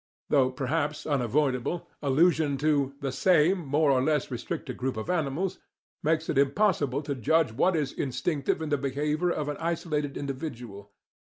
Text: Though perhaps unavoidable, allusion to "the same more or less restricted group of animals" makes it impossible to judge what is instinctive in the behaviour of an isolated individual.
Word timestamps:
Though 0.31 0.49
perhaps 0.49 1.05
unavoidable, 1.05 1.87
allusion 2.01 2.57
to 2.57 2.95
"the 3.01 3.11
same 3.11 3.59
more 3.59 3.91
or 3.91 4.01
less 4.01 4.31
restricted 4.31 4.75
group 4.75 4.97
of 4.97 5.11
animals" 5.11 5.59
makes 6.01 6.27
it 6.27 6.39
impossible 6.39 7.03
to 7.03 7.13
judge 7.13 7.51
what 7.51 7.75
is 7.75 7.93
instinctive 7.93 8.63
in 8.63 8.69
the 8.69 8.79
behaviour 8.79 9.29
of 9.29 9.47
an 9.47 9.57
isolated 9.59 10.17
individual. 10.17 10.91